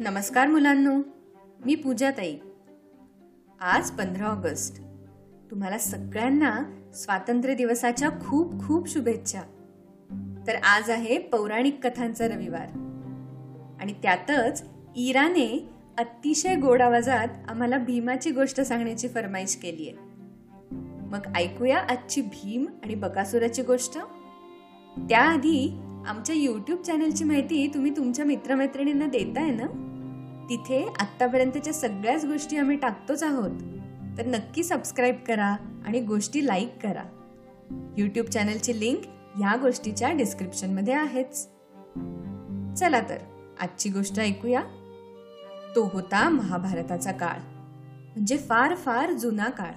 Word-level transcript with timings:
नमस्कार 0.00 0.48
मुलांनो 0.48 0.94
मी 1.66 1.74
पूजा 1.74 2.10
ताई 2.10 2.36
आज 3.60 3.90
पंधरा 3.90 4.24
ऑगस्ट. 4.24 4.80
तुम्हाला 5.50 5.78
सगळ्यांना 5.78 6.60
स्वातंत्र्य 6.94 7.54
दिवसाच्या 7.54 8.10
खूप 8.10 8.62
खूप 8.62 8.88
शुभेच्छा. 8.88 9.40
तर 10.46 10.54
आज 10.54 10.90
आहे 10.90 11.18
पौराणिक 11.18 11.86
कथांचा 11.86 12.28
रविवार. 12.28 12.66
आणि 13.80 13.92
त्यातच 13.92 14.64
इराने 14.96 15.68
अतिशय 15.98 16.54
गोड 16.56 16.82
आवाजात 16.82 17.28
आम्हाला 17.48 17.78
भीमाची 17.78 18.30
गोष्ट 18.30 18.60
सांगण्याची 18.60 19.08
फरमाईश 19.08 19.56
केली 19.56 19.88
आहे. 19.88 19.96
मग 21.06 21.36
ऐकूया 21.36 21.78
आजची 21.78 22.20
भीम 22.20 22.66
आणि 22.84 22.94
बकासुराची 22.94 23.62
गोष्ट. 23.62 23.98
त्याआधी 24.98 25.80
आमच्या 26.06 26.34
यूट्यूब 26.34 26.82
चॅनलची 26.82 27.24
माहिती 27.24 27.66
तुम्ही 27.74 27.96
तुमच्या 27.96 28.24
मित्रमैत्रिणींना 28.24 29.06
देताय 29.06 29.50
ना? 29.50 29.66
तिथे 30.50 30.88
आत्तापर्यंतच्या 30.98 31.72
सगळ्याच 31.72 32.24
गोष्टी 32.24 32.56
आम्ही 32.56 32.76
टाकतोच 32.76 33.22
आहोत. 33.22 33.50
तर 34.18 34.26
नक्की 34.26 34.64
सबस्क्राईब 34.64 35.14
करा 35.28 35.56
आणि 35.86 36.00
गोष्टी 36.00 36.46
लाईक 36.46 36.78
करा. 36.82 37.02
यूट्यूब 37.98 38.26
चॅनलची 38.26 38.80
लिंक 38.80 38.98
ह्या 39.36 39.56
गोष्टीच्या 39.56 40.12
डिस्क्रिप्शनमध्ये 40.12 40.94
आहेच. 40.94 41.48
चला 42.80 43.00
तर 43.00 43.16
आजची 43.60 43.88
गोष्ट 43.88 44.20
ऐकूया. 44.20 44.62
तो 45.76 45.90
होता 45.92 46.28
महाभारताचा 46.28 47.12
काळ. 47.12 47.38
म्हणजे 48.10 48.36
फार 48.36 48.74
फार 48.74 49.12
जुना 49.12 49.44
काळ. 49.44 49.72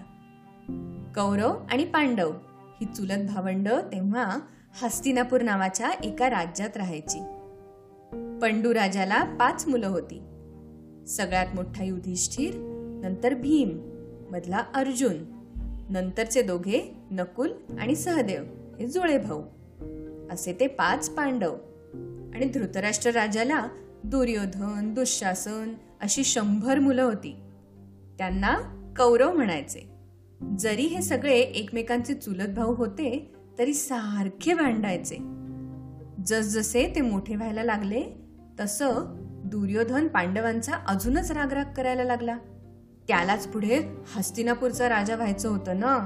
कौरव 1.16 1.58
आणि 1.72 1.86
पांडव 1.86 2.31
ही 2.81 2.86
चुलत 2.86 3.27
भावंड 3.27 3.70
तेव्हा 3.70 4.39
हस्तिनापूर 4.73 5.41
नावाच्या 5.41 5.91
एका 5.91 6.30
राज्यात 6.30 6.78
राहायची. 6.78 7.20
पंडू 8.41 8.73
राजाला 8.73 9.23
पाच 9.23 9.67
मुलं 9.67 9.88
होती. 9.88 10.20
सगळ्यात 11.08 11.48
मोठा 11.56 11.84
युधिष्ठिर 11.84 12.52
नंतर 13.03 13.34
भीम 13.34 13.70
मधला 14.31 14.64
अर्जुन 14.73 15.14
नंतरचे 15.89 16.42
दोघे 16.42 16.95
नकुल 17.11 17.52
आणि 17.80 17.95
सहदेव 17.95 18.44
हे 18.80 18.88
जुळे 18.88 19.17
भाऊ. 19.17 19.42
असे 20.31 20.58
ते 20.59 20.67
पाच 20.67 21.09
पांडव. 21.09 21.54
आणि 22.33 22.45
धृतराष्ट्र 22.45 23.11
राजाला 23.11 23.67
दुर्योधन 24.04 24.94
दुःशासन 24.94 25.73
अशी 26.02 26.23
शंभर 26.23 26.80
मुलं 26.80 27.04
होती. 27.04 27.36
त्यांना 28.17 28.54
कौरव 28.98 29.31
म्हणायचे. 29.31 29.89
जरी 30.59 30.86
हे 30.86 31.02
सगळे 31.02 31.39
एकमेकांचे 31.39 32.14
चुलत 32.14 32.50
भाऊ 32.56 32.76
होते 32.76 33.33
तरी 33.59 33.73
सारखे 33.73 34.53
भांडायचे. 34.53 35.17
जसजसे 36.25 36.93
ते 36.95 37.02
मोठे 37.02 37.35
व्हायला 37.35 37.63
लागले 37.63 38.03
तसं 38.59 38.89
दुर्योधन 39.45 40.07
पांडवांचा 40.07 40.73
अजूनच 40.88 41.31
रागराग 41.31 41.65
करायला 41.77 42.03
लागला. 42.03 42.37
त्यालाच 43.07 43.47
पुढे 43.47 43.81
हस्तिनापूरचा 44.15 44.89
राजा 44.89 45.15
व्हायचं 45.15 45.49
होतं 45.49 45.80
ना? 45.80 45.97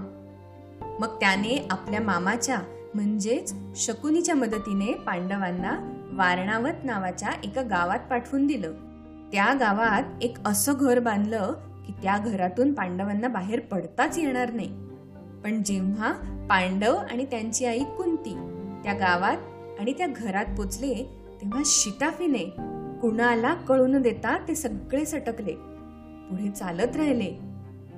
मग 0.99 1.07
त्याने 1.07 1.67
आपल्या 1.71 2.01
मामाच्या 2.01 2.59
म्हणजेच 2.93 3.53
शकुनीच्या 3.75 4.35
मदतीने 4.35 4.93
पांडवांना 4.93 6.03
वारणावत 6.13 6.83
नावाच्या 6.83 7.29
एका 7.43 7.61
गावात 7.61 7.99
पाठवून 8.09 8.47
दिलं. 8.47 8.71
त्या 9.31 9.53
गावात 9.53 10.03
एक 10.21 10.37
असं 10.45 10.73
घर 10.79 10.99
बांधलं 10.99 11.53
की 11.87 11.93
त्या 12.03 12.17
घरातून 12.17 12.73
पांडवांना 12.73 13.27
बाहेर 13.27 13.59
पडताच 13.59 14.17
येणार 14.17 14.53
नाही. 14.53 14.92
पण 15.43 15.63
जेव्हा 15.63 16.11
पांडव 16.49 16.95
आणि 16.95 17.25
त्यांची 17.25 17.65
आई 17.65 17.83
कुंती 17.83 18.33
त्या 18.83 18.93
गावात 18.93 19.37
आणि 19.79 19.93
त्या 19.93 20.07
घरात 20.07 20.45
पोचले 20.57 21.09
तेव्हा 21.41 21.61
शिताफीने 21.65 22.43
कुणाला 23.01 23.53
कळू 23.53 23.87
न 23.87 24.01
देता 24.01 24.37
ते 24.47 24.55
सगळे 24.55 25.05
सटकले. 25.05 25.53
पुढे 26.29 26.51
चालत 26.51 26.95
राहिले. 26.95 27.39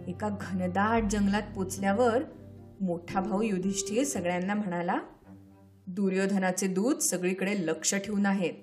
एका 0.08 0.30
घनदाट 0.42 1.04
जंगलात 1.12 1.42
पोचल्यावर 1.56 2.24
मोठा 2.82 3.20
भाऊ 3.20 3.42
युधिष्ठिर 3.42 4.04
सगळ्यांना 4.04 4.54
म्हणाला 4.54 5.00
दुर्योधनाचे 5.88 6.68
दूत 6.68 6.96
सगळीकडे 6.96 7.66
लक्ष 7.68 7.96
ठेवून 7.96 8.26
आहेत. 8.26 8.54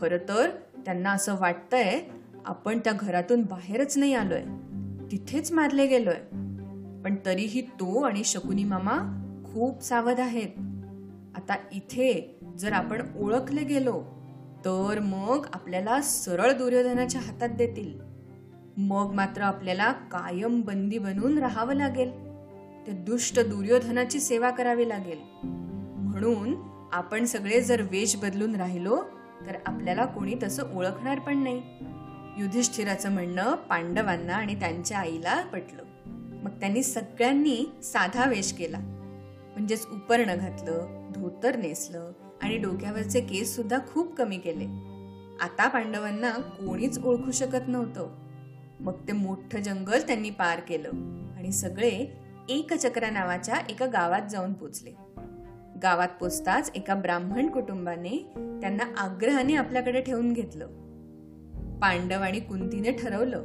खर 0.00 0.16
तर 0.16 0.50
त्यांना 0.84 1.10
असं 1.10 1.34
वाटतंय 1.40 2.00
आपण 2.44 2.78
त्या 2.78 2.92
घरातून 2.92 3.42
बाहेरच 3.42 3.98
नाही 3.98 4.14
आलोय. 4.14 4.42
तिथेच 5.10 5.52
मारले 5.52 5.86
गेलोय. 5.86 6.41
पण 7.04 7.16
तरीही 7.26 7.60
तो 7.60 8.02
आणि 8.02 8.24
शकुनी 8.24 8.64
मामा 8.64 8.98
खूप 9.44 9.82
सावध 9.82 10.20
आहेत. 10.20 10.48
आता 11.36 11.54
इथे 11.72 12.40
जर 12.58 12.72
आपण 12.72 13.02
ओळखले 13.16 13.64
गेलो 13.64 14.02
तर 14.64 14.98
मग 15.02 15.46
आपल्याला 15.52 16.00
सरळ 16.00 16.52
दुर्योधनाच्या 16.52 17.20
हातात 17.20 17.48
देतील. 17.48 17.98
मग 18.76 19.12
मात्र 19.14 19.42
आपल्याला 19.42 19.92
कायम 19.92 20.60
बंदी 20.60 20.98
बनून 20.98 21.38
राहावं 21.38 21.74
लागेल. 21.74 22.10
त्या 22.86 22.94
दुष्ट 22.94 23.40
दुर्योधनाची 23.40 24.20
सेवा 24.20 24.50
करावी 24.50 24.88
लागेल. 24.88 25.18
म्हणून 25.96 26.54
आपण 26.92 27.24
सगळे 27.24 27.60
जर 27.60 27.82
वेश 27.82 28.16
बदलून 28.16 28.54
राहिलो 28.54 29.02
तर 29.46 29.52
आपल्याला 29.66 30.04
कोणी 30.04 30.34
तसं 30.42 30.76
ओळखणार 30.76 31.18
पण 31.18 31.38
नाही. 31.38 31.62
युधिष्ठिराचं 32.38 33.12
म्हणणं 33.12 33.54
पांडवांना 33.54 34.34
आणि 34.34 34.54
त्यांच्या 34.54 34.98
आईला 34.98 35.42
पटलं. 35.42 35.82
मग 36.42 36.50
त्यांनी 36.50 36.82
सगळ्यांनी 36.82 37.72
साधा 37.82 38.28
वेश 38.28 38.52
केला. 38.52 38.78
म्हणजेच 39.56 39.86
उपर्ण 39.86 40.34
घातलं 40.34 41.08
धोतर 41.14 41.56
नेसलं 41.56 42.12
आणि 42.42 42.58
डोक्यावरचे 42.58 43.20
केस 43.20 43.56
सुद्धा 43.56 43.78
खूप 43.92 44.14
कमी 44.14 44.38
केले. 44.38 44.64
आता 45.40 45.68
पांडवांना 45.68 46.30
कोणीच 46.30 46.98
ओळखू 47.04 47.30
शकत 47.30 47.68
नव्हतं. 47.68 48.08
मग 48.80 48.92
ते 49.08 49.12
मोठं 49.12 49.60
जंगल 49.60 50.00
त्यांनी 50.00 50.30
पार 50.30 50.60
केलं 50.60 50.88
आणि 51.36 51.52
सगळे 51.52 52.20
एकचक्रा 52.48 53.10
नावाच्या 53.10 53.56
एका 53.56 53.86
गावात 53.86 54.22
जाऊन 54.30 54.52
पोचले. 54.52 54.90
गावात 55.82 56.08
पोचताच 56.20 56.70
एका 56.74 56.94
ब्राह्मण 56.94 57.48
कुटुंबाने 57.48 58.32
त्यांना 58.60 58.84
आग्रहाने 58.96 59.54
आपल्याकडे 59.54 60.00
ठेवून 60.00 60.32
घेतलं. 60.32 60.66
पांडव 61.82 62.20
आणि 62.20 62.40
कुंतीने 62.40 62.92
ठरवलं 62.92 63.38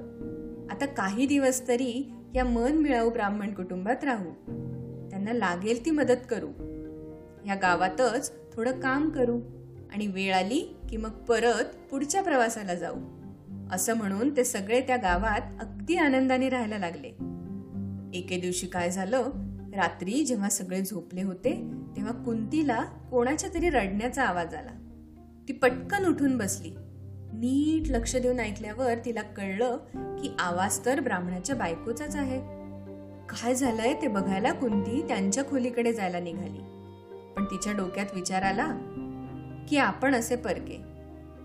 आता 0.71 0.85
काही 0.85 1.25
दिवस 1.25 1.67
तरी 1.67 2.11
या 2.35 2.43
मन 2.45 2.73
मिळावू 2.73 3.09
ब्राह्मण 3.09 3.53
कुटुंबात 3.53 4.03
राहू. 4.03 4.31
त्यांना 5.09 5.33
लागेल 5.33 5.85
ती 5.85 5.91
मदत 5.91 6.17
करू. 6.29 6.49
या 7.47 7.55
गावातच 7.55 8.31
थोडं 8.53 8.79
काम 8.79 9.09
करू 9.09 9.41
आणि 9.93 10.07
वेळ 10.07 10.33
आली 10.33 10.75
की 10.89 10.97
मग 10.97 11.09
परत 11.09 11.63
पुढच्या 11.91 12.23
प्रवासाला 12.23 12.75
जाऊ. 12.75 12.95
असं 13.71 13.93
म्हणून 13.93 14.37
ते 14.37 14.43
सगळे 14.43 14.81
त्या 14.81 14.97
गावात 14.97 15.41
अगदी 15.61 15.95
आनंदाने 15.95 16.49
राहायला 16.49 16.77
लागले. 16.77 17.07
एके 18.17 18.37
दिवशी 18.41 18.67
काय 18.67 18.91
झालं? 18.91 19.29
रात्री 19.75 20.25
जेव्हा 20.25 20.49
सगळे 20.49 20.81
झोपले 20.81 21.21
होते 21.21 21.71
तेव्हा 21.95 22.11
कुंतीला 22.11 22.81
कोणाच्या 23.11 23.49
तरी 23.53 23.69
रडण्याचा 23.69 24.23
आवाज 24.23 24.55
आला. 24.55 24.89
ती 25.47 25.53
पटकन 25.53 26.05
उठून 26.05 26.37
बसली. 26.37 26.71
नीट 27.39 27.91
लक्ष 27.91 28.15
देऊन 28.15 28.39
ऐकल्यावर 28.39 28.93
तिला 29.05 29.21
कळलं 29.21 29.77
की 30.21 30.35
आवाज 30.39 30.85
तर 30.85 30.99
ब्राह्मणाच्या 30.99 31.55
बायकोचाच 31.55 32.15
आहे. 32.15 32.39
काय 33.29 33.55
झालंय 33.55 33.93
ते 33.93 34.07
बघायला 34.07 34.53
कुंती 34.53 35.05
त्यांच्या 35.07 35.43
खोलीकडे 35.43 35.93
जायला 35.93 36.19
निघाली. 36.19 36.59
पण 37.35 37.45
तिच्या 37.45 37.73
डोक्यात 37.73 38.05
विचार 38.13 38.41
आला 38.41 38.67
की 39.69 39.77
आपण 39.77 40.15
असे 40.15 40.35
परके. 40.35 40.81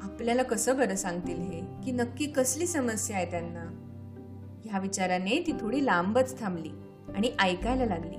आपल्याला 0.03 0.43
कसं 0.43 0.77
बरं 0.77 0.95
सांगतील 0.95 1.39
हे? 1.39 1.61
की 1.85 1.93
नक्की 1.93 2.27
कसली 2.27 2.67
समस्या 2.67 3.17
आहे 3.17 3.31
त्यांना? 3.31 3.65
ह्या 4.65 4.81
विचाराने 4.81 5.45
ती 5.47 5.53
थोडी 5.61 5.87
लांबच 5.87 6.41
थांबली 6.41 6.71
आणि 7.17 7.33
ऐकायला 7.41 7.85
लागली. 7.85 8.17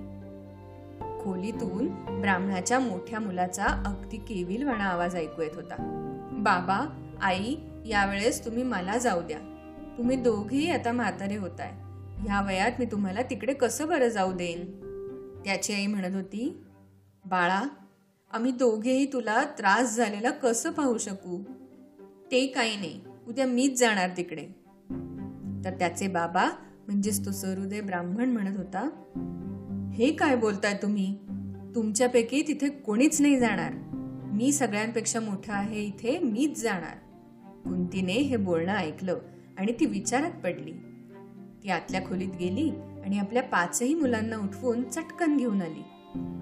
खोलीतून 1.23 1.87
ब्राह्मणाच्या 2.21 2.79
मोठ्या 2.79 3.19
मुलाचा 3.19 3.65
अगदी 3.65 4.17
केविलवाणा 4.17 4.83
आवाज 4.83 5.15
ऐकू 5.15 5.41
येत 5.41 5.55
होता. 5.55 5.99
बाबा 6.31 6.99
आई 7.21 7.55
यावेळेस 7.85 8.45
तुम्ही 8.45 8.63
मला 8.63 8.97
जाऊ 8.97 9.21
द्या. 9.21 9.39
तुम्ही 9.97 10.15
दोघेही 10.15 10.71
आता 10.71 10.91
म्हातारे 10.91 11.35
होताय. 11.35 11.71
ह्या 12.27 12.41
वयात 12.41 12.71
मी 12.79 12.85
तुम्हाला 12.85 13.21
तिकडे 13.21 13.53
कसं 13.53 13.87
बरं 13.87 14.07
जाऊ 14.07 14.33
देईन? 14.33 14.65
त्याची 15.45 15.73
आई 15.73 15.87
म्हणत 15.87 16.15
होती 16.15 16.63
बाळा 17.25 17.61
आम्ही 18.33 18.51
दोघेही 18.51 19.13
तुला 19.13 19.43
त्रास 19.43 19.95
झालेला 19.95 20.31
कसं 20.31 20.71
पाहू 20.71 20.97
शकू? 20.97 21.43
ते 22.31 22.47
काही 22.47 22.75
नाही. 22.75 23.01
उद्या 23.27 23.45
मीच 23.45 23.79
जाणार 23.79 24.09
तिकडे. 24.17 24.47
तर 25.65 25.71
त्याचे 25.79 26.07
बाबा 26.07 26.49
म्हणजेच 26.87 27.25
तो 27.25 27.31
सरुदय 27.31 27.81
ब्राह्मण 27.81 28.29
म्हणत 28.29 28.57
होता 28.57 28.89
हे 29.93 30.13
काय 30.13 30.35
बोलताय 30.35 30.77
तुम्ही? 30.81 31.17
तुमच्यापैकी 31.75 32.43
तिथे 32.47 32.69
कोणीच 32.69 33.21
नाही 33.21 33.39
जाणार. 33.39 33.73
मी 34.33 34.51
सगळ्यांपेक्षा 34.51 35.19
मोठा 35.19 35.53
आहे 35.53 35.83
इथे 35.83 36.19
मीच 36.19 36.63
जाणार. 36.63 37.12
कुंतीने 37.63 38.13
हे 38.13 38.37
बोलणं 38.37 38.75
ऐकलं 38.75 39.19
आणि 39.59 39.71
ती 39.79 39.85
विचारात 39.85 40.31
पडली. 40.31 40.73
ती 41.63 41.69
आतल्या 41.69 42.01
खोलीत 42.01 42.29
गेली 42.39 42.69
आणि 43.05 43.19
आपल्या 43.19 43.43
पाचही 43.43 43.95
मुलांना 43.95 44.37
उठवून 44.37 44.83
चटकन 44.83 45.37
घेऊन 45.37 45.61
आली. 45.61 45.83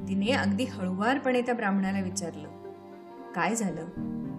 तिने 0.07 0.31
अगदी 0.31 0.63
हळुवारपणे 0.63 1.41
त्या 1.41 1.55
ब्राह्मणाला 1.55 1.99
विचारलं 1.99 2.47
काय 3.35 3.55
झालं? 3.55 3.85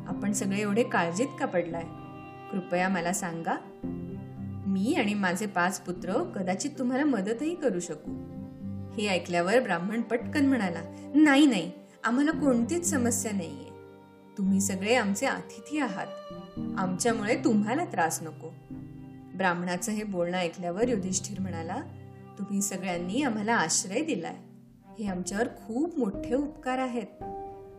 आपण 0.08 0.32
सगळे 0.32 0.60
एवढे 0.60 0.82
काळजीत 0.82 1.26
का 1.40 1.46
पडलाय? 1.46 1.82
कृपया 2.50 2.88
मला 2.88 3.12
सांगा. 3.12 3.56
मी 4.66 4.94
आणि 4.94 5.14
माझे 5.14 5.46
पाच 5.46 5.80
पुत्र 5.80 6.22
कदाचित 6.22 6.70
तुम्हाला 6.78 7.04
मदतही 7.04 7.54
करू 7.54 7.80
शकू. 7.80 8.10
हे 8.92 9.08
ऐकल्यावर 9.08 9.60
ब्राह्मण 9.60 10.00
पटकन 10.00 10.46
म्हणाला 10.46 11.10
नाही 11.14 11.46
नाही 11.46 11.70
आम्हाला 12.04 12.30
कोणतीच 12.30 12.90
समस्या 12.90 13.32
नाहीये. 13.32 13.70
तुम्ही 14.38 14.60
सगळे 14.60 14.94
आमचे 14.94 15.26
अतिथी 15.26 15.78
आहात. 15.78 16.06
आमच्यामुळे 16.56 17.36
तुम्हाला 17.44 17.84
त्रास 17.84 18.22
नको. 18.22 18.48
ब्राह्मणाचं 19.36 19.92
हे 19.92 20.04
बोलणं 20.04 20.38
ऐकल्यावर 20.38 20.88
युधिष्ठिर 20.88 21.40
म्हणाला 21.40 21.82
तुम्ही 22.38 22.62
सगळ्यांनी 22.62 23.22
आम्हाला 23.22 23.54
आश्रय 23.54 24.00
दिलाय. 24.00 24.36
हे 24.98 25.08
आमच्यावर 25.08 25.48
खूप 25.48 25.98
मोठे 25.98 26.34
उपकार 26.34 26.78
आहेत. 26.78 27.22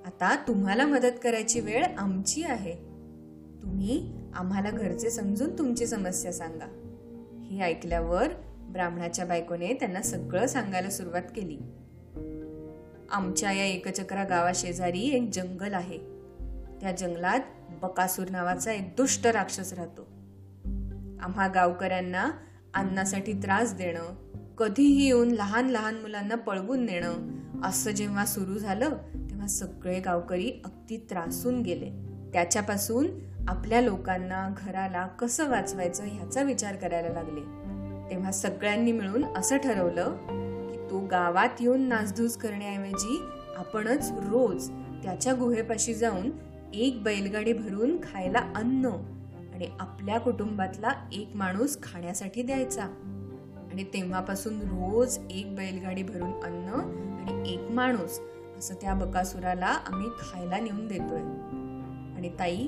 आता 0.05 0.35
तुम्हाला 0.47 0.85
मदत 0.85 1.11
करायची 1.23 1.59
वेळ 1.59 1.85
आमची 1.97 2.43
आहे. 2.43 2.73
तुम्ही 3.63 4.13
आम्हाला 4.35 4.69
घरचे 4.69 5.09
समजून 5.09 5.57
तुमची 5.57 5.87
समस्या 5.87 6.33
सांगा. 6.33 6.65
हे 7.49 7.61
ऐकल्यावर 7.61 8.27
ब्राह्मणाच्या 8.59 9.25
बायकोने 9.25 9.73
त्यांना 9.73 10.01
सगळं 10.01 10.47
सांगायला 10.47 10.89
सुरुवात 10.89 11.21
केली. 11.35 11.57
आमच्या 13.11 13.51
या 13.51 13.65
एकचक्रा 13.65 14.23
गावाशेजारी 14.23 15.15
एक 15.15 15.29
जंगल 15.33 15.73
आहे. 15.73 15.97
त्या 16.81 16.91
जंगलात 16.91 17.39
बकासूर 17.81 18.29
नावाचा 18.29 18.71
एक 18.71 18.93
दुष्ट 18.97 19.27
राक्षस 19.27 19.73
राहतो. 19.73 20.01
आम्हा 21.21 21.47
गावकऱ्यांना 21.47 22.31
अन्नासाठी 22.73 23.33
त्रास 23.33 23.73
देणं 23.73 24.15
कधीही 24.57 25.05
येऊन 25.05 25.31
लहान 25.31 25.69
लहान 25.69 25.95
मुलांना 25.95 26.35
पळवून 26.35 26.85
नेणं 26.85 27.13
असं 27.63 27.91
जेव्हा 27.91 28.25
सुरू 28.25 28.57
झालं 28.57 28.89
तेव्हा 29.29 29.47
सगळे 29.47 29.99
गावकरी 29.99 30.61
अगदी 30.65 30.97
त्रासून 30.97 31.61
गेले. 31.61 31.89
त्याच्यापासून 32.33 33.07
आपल्या 33.47 33.81
लोकांना 33.81 34.53
घराला 34.57 35.07
कसं 35.07 35.49
वाचवायचं 35.49 36.03
ह्याचा 36.03 36.41
विचार 36.41 36.75
करायला 36.75 37.09
लागले. 37.09 37.41
तेव्हा 38.09 38.31
सगळ्यांनी 38.31 38.91
मिळून 38.91 39.25
असं 39.25 39.57
ठरवलं 39.57 40.17
की 40.71 40.77
तो 40.91 40.99
गावात 40.99 41.49
येऊन 41.59 41.81
नासधूस 41.81 42.37
करण्याऐवजी 42.37 43.21
आपणच 43.57 44.11
रोज 44.11 44.69
त्याच्या 45.03 45.33
गुहेपाशी 45.33 45.93
जाऊन 45.93 46.31
एक 46.73 47.03
बैलगाडी 47.03 47.53
भरून 47.53 47.97
खायला 48.03 48.39
अन्न 48.55 48.85
आणि 49.53 49.67
आपल्या 49.79 50.19
कुटुंबातला 50.19 51.09
एक 51.13 51.29
माणूस 51.35 51.77
खाण्यासाठी 51.83 52.43
द्यायचा. 52.43 52.83
आणि 53.71 53.83
तेव्हापासून 53.83 54.61
रोज 54.61 55.19
एक 55.31 55.55
बैलगाडी 55.55 56.03
भरून 56.03 56.43
अन्न 56.43 56.69
आणि 57.19 57.53
एक 57.53 57.59
माणूस 57.59 58.19
असं 58.57 58.73
त्या 58.73 58.93
बकासुराला 58.93 59.65
आम्ही 59.65 60.07
खायला 60.19 60.59
नेऊन 60.59 60.87
देतोय. 60.87 61.21
आणि 62.15 62.29
ताई 62.39 62.67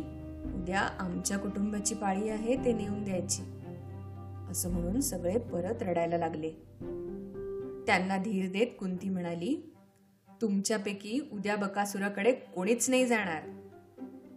उद्या 0.55 0.79
आमच्या 0.79 1.37
कुटुंबाची 1.37 1.95
पाळी 1.95 2.29
आहे 2.29 2.65
ते 2.65 2.73
नेऊन 2.73 3.03
द्यायची. 3.03 3.43
असं 4.51 4.71
म्हणून 4.71 5.01
सगळे 5.01 5.37
परत 5.37 5.83
रडायला 5.83 6.17
लागले. 6.17 6.49
त्यांना 7.87 8.17
धीर 8.17 8.51
देत 8.51 8.67
कुंती 8.79 9.09
म्हणाली 9.09 9.73
तुमच्यापैकी 10.41 11.29
उद्या 11.33 11.55
बकासुराकडे 11.55 12.31
कोणीच 12.31 12.89
नाही 12.89 13.05
जाणार. 13.05 13.41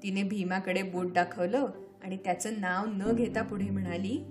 तिने 0.03 0.23
भीमाकडे 0.23 0.83
बोट 0.83 1.13
दाखवलं 1.13 1.67
आणि 2.05 2.17
त्याचं 2.17 2.61
नाव 2.61 2.87
न 2.87 3.13
घेता 3.13 3.43
पुढे 3.43 3.71
म्हणाली 3.71 4.25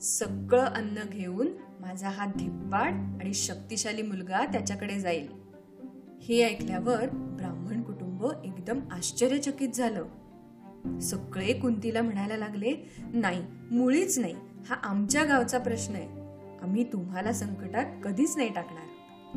सगळं 0.00 0.64
अन्न 0.64 1.02
घेऊन 1.10 1.48
माझा 1.80 2.08
हा 2.08 2.26
धिप्पाड 2.26 2.92
आणि 2.94 3.34
शक्तिशाली 3.34 4.02
मुलगा 4.02 4.44
त्याच्याकडे 4.44 5.00
जाईल. 5.00 5.28
हे 6.22 6.42
ऐकल्यावर 6.42 7.08
ब्राह्मण 7.12 7.82
कुटुंब 7.82 8.26
एकदम 8.44 8.80
आश्चर्यचकित 8.90 9.68
झालं. 9.68 10.04
सगळे 10.98 11.52
कुंतीला 11.52 12.02
म्हणायला 12.02 12.36
लागले 12.36 12.90
नाही 13.14 13.42
मुळीच 13.70 14.18
नाही. 14.18 14.34
हा 14.68 14.74
आमच्या 14.74 15.24
गावचा 15.24 15.58
प्रश्न 15.58 15.94
आहे. 15.94 16.06
आम्ही 16.62 16.84
तुम्हाला 16.84 17.32
संकटात 17.32 17.84
कधीच 18.04 18.36
नाही 18.36 18.48
टाकणार. 18.48 18.86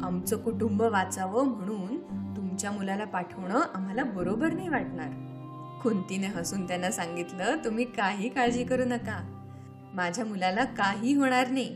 आमचं 0.03 0.37
कुटुंब 0.37 0.81
वाचावं 0.81 1.45
म्हणून 1.45 1.97
तुमच्या 2.37 2.71
मुलाला 2.71 3.05
पाठवणं 3.05 3.59
आम्हाला 3.73 4.03
बरोबर 4.03 4.53
नाही 4.53 4.69
वाटणार. 4.69 5.34
कुंतीने 5.85 6.27
हसून 6.27 6.67
त्यांना 6.67 6.91
सांगितलं 6.91 7.55
तुम्ही 7.65 7.85
काही 7.85 8.29
काळजी 8.29 8.63
करू 8.63 8.85
नका. 8.85 9.41
माझ्या 9.93 10.25
मुलाला 10.25 10.63
काही 10.63 11.13
होणार 11.13 11.47
नाही. 11.47 11.75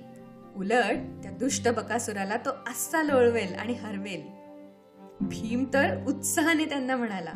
उलट 0.55 1.23
त्या 1.23 1.31
दुष्ट 1.31 1.67
बकासुराला 1.67 2.37
तो 2.37 2.49
असा 2.49 3.03
लोळवेल 3.03 3.55
आणि 3.55 3.73
हरवेल. 3.73 4.21
भीम 5.21 5.65
तर 5.73 6.05
उत्साहाने 6.07 6.65
त्यांना 6.65 6.95
म्हणाला 6.95 7.31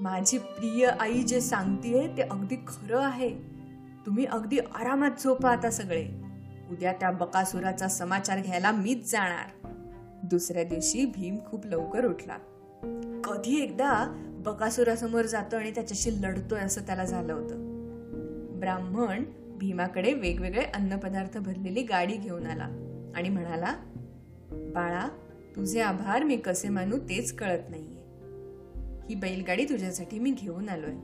माझी 0.00 0.38
प्रिय 0.38 0.86
आई 0.86 1.22
जे 1.22 1.40
सांगतीये 1.40 2.16
ते 2.16 2.22
अगदी 2.22 2.56
खरं 2.56 3.00
आहे. 3.00 3.30
तुम्ही 4.06 4.24
अगदी 4.24 4.58
आरामात 4.58 5.10
झोपा 5.24 5.50
आता 5.50 5.70
सगळे. 5.70 6.08
उद्या 6.70 6.92
त्या 6.92 7.10
बकासुराचा 7.10 7.88
समाचार 7.88 8.40
घ्यायला 8.40 8.72
मीच 8.72 9.12
जाणार. 9.12 9.68
दुसऱ्या 10.22 10.64
दिवशी 10.64 11.04
भीम 11.04 11.36
खूप 11.50 11.66
लवकर 11.66 12.04
उठला. 12.04 12.36
कधी 13.24 13.62
एकदा 13.62 14.24
बकासुरासमोर 14.38 15.22
जातो 15.22 15.56
आणि 15.56 15.70
त्याच्याशी 15.70 16.22
लढतोय 16.22 16.60
असं 16.60 16.80
त्याला 16.80 17.04
झालं 17.04 17.32
होतं. 17.32 17.68
ब्राह्मण 18.60 19.24
भीमाकडे 19.58 20.12
वेगवेगळे 20.12 20.62
अन्नपदार्थ 20.64 21.38
भरलेली 21.38 21.82
गाडी 21.82 22.16
घेऊन 22.16 22.46
आला 22.46 22.64
आणि 23.16 23.28
म्हणाला 23.28 23.74
बाळा 24.50 25.08
तुझे 25.56 25.80
आभार 25.80 26.22
मी 26.22 26.36
कसे 26.36 26.68
मानू 26.68 26.98
तेच 26.98 27.32
कळत 27.32 27.70
नाहीये. 27.70 27.98
ही 29.08 29.14
बैलगाडी 29.14 29.64
तुझ्यासाठी 29.64 30.18
मी 30.18 30.30
घेऊन 30.30 30.68
आलोय. 30.68 30.94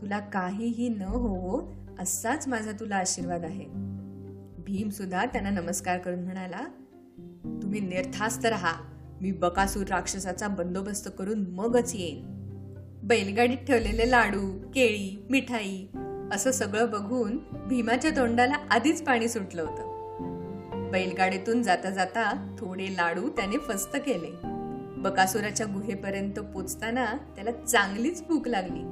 तुला 0.00 0.18
काहीही 0.18 0.88
न 0.88 1.02
होवो 1.02 1.72
असाच 1.98 2.48
माझा 2.48 2.72
तुला 2.80 2.96
आशीर्वाद 2.96 3.44
आहे. 3.44 3.64
भीम 4.58 4.88
सुद्धा 4.88 5.24
त्यांना 5.24 5.50
नमस्कार 5.50 5.98
करून 5.98 6.24
म्हणाला 6.24 6.60
तुम्ही 7.62 7.80
निर्धास्त 7.80 8.46
राहा. 8.46 8.72
मी 9.20 9.32
बकासूर 9.32 9.86
राक्षसाचा 9.86 10.48
बंदोबस्त 10.48 11.08
करून 11.18 11.46
मगच 11.50 11.94
येईन. 11.94 12.35
बैलगाडीत 13.06 13.56
ठेवलेले 13.56 14.10
लाडू 14.10 14.58
केळी 14.74 15.26
मिठाई 15.30 15.86
असं 16.32 16.50
सगळं 16.50 16.90
बघून 16.90 17.38
भीमाच्या 17.68 18.10
तोंडाला 18.10 18.54
आधीच 18.70 19.02
पाणी 19.02 19.28
सुटलं 19.28 19.62
होतं. 19.62 20.90
बैलगाडीतून 20.90 21.62
जाता 21.62 21.90
जाता 21.90 22.54
थोडे 22.58 22.86
लाडू 22.92 23.28
त्याने 23.28 23.58
फस्त 23.58 23.96
केले. 23.96 24.36
बकासुराच्या 25.00 25.66
गुहेपर्यंत 25.66 26.32
पोचताना 26.32 27.04
त्याला 27.04 27.50
चांगलीच 27.50 28.24
भूक 28.28 28.48
लागली. 28.48 28.82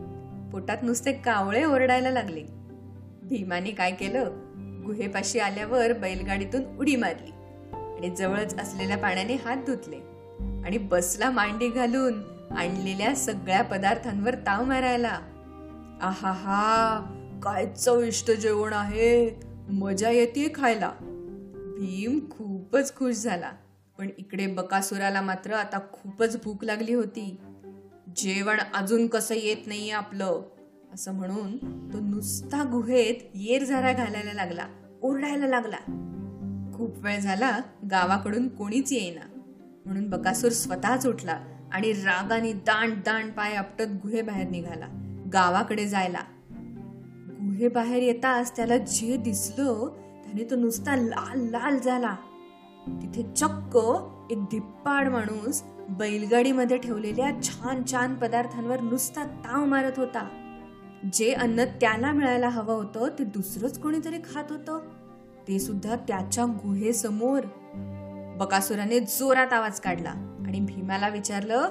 पोटात 0.53 0.79
नुसते 0.83 1.13
कावळे 1.13 1.65
ओरडायला 1.65 2.11
लागले. 2.11 2.43
भीमाने 3.23 3.71
काय 3.71 3.91
केलं? 3.91 4.25
गुहेपाशी 4.87 5.39
आल्यावर 5.39 5.93
बैलगाडीतून 5.93 6.77
उडी 6.79 6.97
मारली 6.97 7.31
आणि 7.75 8.17
जवळच 8.17 8.61
असलेल्या 8.61 8.97
पाण्याने 8.97 9.35
हात 9.35 9.57
धुतले 9.57 9.99
आणि 10.67 10.79
बसला 10.79 11.31
मांडी 11.31 11.69
घालून 11.69 12.34
आणलेल्या 12.51 13.17
सगळ्या 13.17 13.63
पदार्थांवर 13.63 14.35
ताव 14.35 14.65
मारायला. 14.65 15.19
आहा 16.01 16.33
हा 16.33 17.01
काय 17.43 17.67
चविष्ट 17.67 18.31
जेवण 18.31 18.73
आहे. 18.73 19.41
मजा 19.69 20.11
येते 20.11 20.53
खायला. 20.55 20.93
भीम 21.79 22.19
खूपच 22.31 22.97
खुश 22.97 23.15
झाला. 23.17 23.53
पण 23.99 24.09
इकडे 24.19 24.47
बकासुराला 24.47 25.21
मात्र 25.21 25.53
आता 25.53 25.79
खूपच 25.93 26.43
भूक 26.45 26.65
लागली 26.65 26.95
होती. 26.95 27.37
जेवण 28.17 28.57
अजून 28.75 29.07
कसं 29.07 29.35
येत 29.35 29.67
नाहीये 29.67 29.91
आपलं? 29.91 30.43
असं 30.95 31.15
म्हणून 31.15 31.57
तो 31.93 32.01
नुसता 32.01 32.63
गुहेत 32.73 33.15
येरझारा 33.35 33.93
घालायला 33.93 34.33
लागला 34.33 34.67
ओरडायला 35.03 35.47
लागला. 35.47 35.77
खूप 36.75 37.05
वेळ 37.05 37.21
झाला 37.21 37.59
गावाकडून 37.91 38.49
कोणीच 38.49 38.93
येईना. 38.93 39.41
म्हणून 39.87 40.11
बकासूर 40.11 40.51
स्वतःच 40.51 41.07
उठला. 41.07 41.45
आणि 41.75 41.93
रागाने 41.93 42.53
दांड 42.53 42.93
दांड 42.93 43.33
पाय 43.33 43.55
आपटत 43.55 43.83
गुहेबाहेर 43.83 44.49
निघाला. 44.49 44.87
गावाकडे 45.33 45.89
जायला. 45.89 46.19
गुहेबाहेर 47.31 48.03
येताच 48.03 48.57
त्याला 48.57 48.79
जे 48.79 49.17
दिसलं 49.17 49.89
त्याने 50.25 50.51
तो 50.51 50.57
नुसता 50.57 50.97
लाल 50.97 51.41
लाल 51.41 51.79
झाला. 51.79 52.17
तिथे 52.89 53.23
चक्क 53.37 53.79
एक 54.31 54.43
धिप्पाड 54.43 55.09
माणूस 55.09 55.63
बैलगाडीमध्ये 55.89 56.79
ठेवलेल्या 56.79 57.43
छान 57.43 57.83
छान 57.93 58.15
पदार्थांवर 58.15 58.81
नुसता 58.81 59.25
ताव 59.25 59.65
मारत 59.65 59.93
होता. 59.97 60.29
जे 61.13 61.33
अन्न 61.33 61.65
त्याला 61.65 62.13
मिळायला 62.13 62.49
हवं 62.49 62.75
होतं 62.75 63.09
ते 63.19 63.25
दुसरंच 63.25 63.79
कोणीतरी 63.79 64.19
खात 64.19 64.45
होतं. 64.51 64.81
ते 65.49 65.59
सुद्धा 65.59 65.97
त्याच्या 65.97 66.45
गुहेसमोर. 66.45 67.41
बकासुराने 68.37 69.01
जोरात 69.01 69.53
आवाज 69.53 69.81
काढला 69.81 70.11
आणि 70.47 70.61
भीमाला 70.61 71.09
विचारलं 71.09 71.69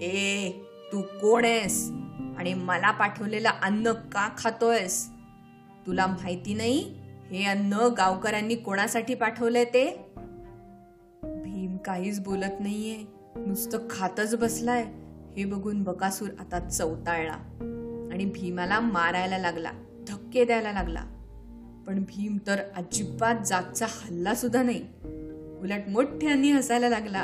ए 0.00 0.50
तू 0.92 1.02
कोण 1.02 1.44
आहेस? 1.44 1.90
आणि 2.38 2.54
मला 2.54 2.90
पाठवलेलं 2.90 3.48
अन्न 3.62 3.92
का 3.92 4.28
खातोयस? 4.38 5.08
तुला 5.86 6.06
माहिती 6.06 6.54
नाही 6.54 7.00
हे 7.30 7.44
अन्न 7.44 7.72
गावकऱ्यांनी 7.72 8.54
कोणासाठी 8.54 9.14
पाठवलंय 9.14 9.64
ते? 9.64 10.12
भीम 11.24 11.76
काहीच 11.76 12.20
बोलत 12.20 12.60
नाहीये. 12.60 13.04
नुसतं 13.36 13.78
खातच 13.90 14.34
बसलाय. 14.34 14.84
हे 15.36 15.44
बघून 15.44 15.82
बकासूर 15.82 16.28
आता 16.38 16.68
चौताळला 16.68 17.36
आणि 18.12 18.24
भीमाला 18.24 18.80
मारायला 18.80 19.38
लागला 19.38 19.70
धक्के 20.08 20.44
द्यायला 20.44 20.72
लागला. 20.72 21.04
पण 21.86 22.02
भीम 22.02 22.38
तर 22.46 22.56
अजिबात 22.76 23.34
जागचा 23.46 23.86
हल्ला 23.88 24.34
सुद्धा 24.34 24.62
नाही. 24.62 24.86
उलट 25.62 25.88
मोठ्यांनी 25.88 26.50
हसायला 26.50 26.88
लागला. 26.88 27.22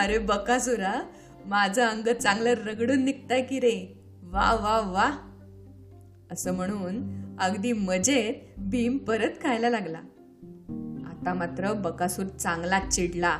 अरे 0.00 0.18
बकासुरा 0.18 1.02
माझं 1.46 1.82
अंग 1.82 2.08
चांगलं 2.20 2.50
रगडून 2.50 3.04
निघताय 3.04 3.42
की 3.42 3.60
रे? 3.60 4.02
वा 4.22 4.52
वा 4.52 4.80
वा. 4.80 5.10
असं 6.32 6.54
म्हणून 6.54 7.20
अगदी 7.40 7.72
मजेत 7.72 8.60
भीम 8.60 8.98
परत 8.98 9.30
खायला 9.42 9.70
लागला. 9.70 9.98
आता 11.06 11.34
मात्र 11.34 11.72
बकासूर 11.72 12.26
चांगला 12.26 12.80
चिडला. 12.80 13.38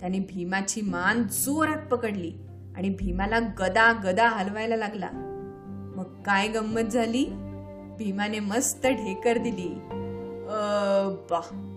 त्याने 0.00 0.18
भीमाची 0.18 0.80
मान 0.80 1.22
जोरात 1.22 1.86
पकडली 1.86 2.32
आणि 2.76 2.88
भीमाला 2.88 3.38
गदा 3.38 3.92
गदा 4.04 4.28
हलवायला 4.28 4.76
लागला. 4.76 5.10
मग 5.96 6.22
काय 6.22 6.48
गंमत 6.48 6.88
झाली? 6.90 7.24
भीमाने 7.98 8.40
मस्त 8.40 8.86
ढेकर 8.86 9.38
दिली. 9.38 9.78
बा. 11.30 11.70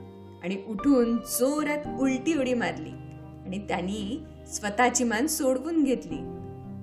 आणि 0.43 0.57
उठून 0.67 1.17
जोरात 1.17 1.99
उलटी 1.99 2.39
उडी 2.39 2.53
मारली. 2.53 2.89
आणि 3.45 3.59
त्यांनी 3.67 4.23
स्वतःची 4.53 5.03
मान 5.03 5.27
सोडवून 5.27 5.83
घेतली. 5.83 6.17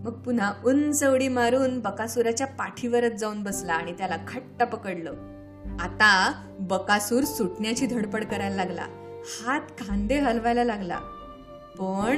मग 0.05 0.13
पुन्हा 0.13 0.53
उंच 0.65 1.05
उडी 1.05 1.29
मारून 1.29 1.81
बकासुराच्या 1.81 2.47
पाठीवरच 2.47 3.13
जाऊन 3.13 3.43
बसला 3.43 3.73
आणि 3.73 3.93
त्याला 3.93 4.17
घट्ट 4.29 4.63
पकडलं. 4.63 5.11
आता 5.81 6.33
बकासूर 6.61 7.25
सुटण्याची 7.25 7.87
धडपड 7.87 8.25
करायला 8.25 8.57
लागला. 8.57 8.87
हात 9.25 9.61
खांदे 9.61 10.19
हलवायला 10.19 10.65
लागला. 10.65 10.99
पण 11.79 12.17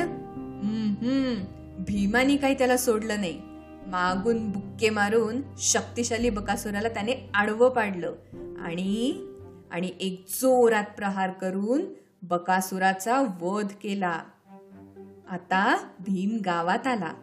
भीमानी 1.78 2.36
काही 2.36 2.54
त्याला 2.54 2.76
सोडलं 2.76 3.20
नाही. 3.20 3.40
मागून 3.86 4.50
बुक्के 4.50 4.90
मारून 4.90 5.40
शक्तिशाली 5.58 6.30
बकासुराला 6.30 6.88
त्याने 6.88 7.30
आडवं 7.34 7.68
पाडलं. 7.68 8.12
आणि 8.60 9.12
आणि 9.70 9.90
एक 10.00 10.24
जोरात 10.28 10.84
प्रहार 10.96 11.30
करून 11.30 11.80
बकासुराचा 12.22 13.22
वध 13.40 13.66
केला. 13.82 14.20
आता 15.30 15.88
भीम 16.00 16.38
गावात 16.44 16.86
आला. 16.86 17.14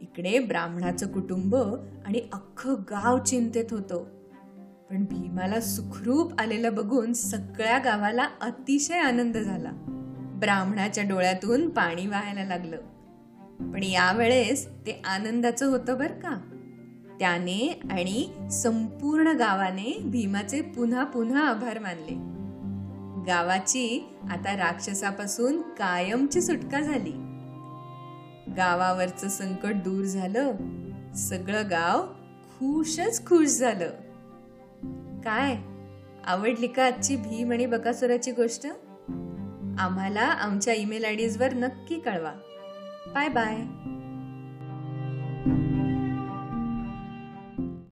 इकडे 0.00 0.38
ब्राह्मणाचं 0.38 1.12
कुटुंब 1.12 1.56
आणि 2.06 2.20
अख्खं 2.32 2.74
गाव 2.74 3.18
चिंतेत 3.18 3.64
होतं. 3.70 4.04
पण 4.90 5.04
भीमाला 5.04 5.60
सुखरूप 5.60 6.40
आलेलं 6.40 6.74
बघून 6.74 7.12
सगळ्या 7.12 7.78
गावाला 7.78 8.28
अतिशय 8.40 8.98
आनंद 8.98 9.36
झाला. 9.36 9.70
ब्राह्मणाच्या 10.40 11.04
डोळ्यातून 11.04 11.68
पाणी 11.68 12.06
वाहायला 12.06 12.44
लागलं. 12.44 12.76
पण 13.72 13.82
यावेळेस 13.82 14.68
ते 14.68 15.02
आनंदाचं 15.04 15.66
होतं 15.66 15.98
बर 15.98 16.12
का? 16.12 16.55
त्याने 17.20 17.80
आणि 17.90 18.48
संपूर्ण 18.50 19.28
गावाने 19.28 19.98
भीमाचे 20.04 20.60
पुन्हा 20.60 21.04
पुन्हा 21.04 21.48
आभार 21.48 21.78
मानले. 21.78 22.36
गावाची 23.24 24.16
आता 24.30 24.56
राक्षसापासून 24.56 25.62
कायमची 25.62 26.42
सुटका 26.42 26.80
झाली. 26.80 27.12
गावावरचं 28.56 29.28
संकट 29.28 29.74
दूर 29.74 30.04
झालं. 30.04 30.52
सगळं 31.14 31.70
गाव 31.70 32.06
खुशच 32.50 33.26
खुश 33.26 33.48
झालं. 33.48 33.90
काय? 35.24 35.56
आवडली 36.26 36.66
का 36.66 36.86
आजची 36.86 37.16
भीम 37.16 37.52
आणि 37.52 37.66
बकासुराची 37.66 38.32
गोष्ट? 38.32 38.66
आम्हाला 39.78 40.20
आमच्या 40.20 40.74
ईमेल 40.74 41.04
आय 41.04 41.14
डीजवर 41.14 41.54
नक्की 41.54 42.00
कळवा. 42.00 42.32
Bye 43.06 43.28
bye. 43.28 43.56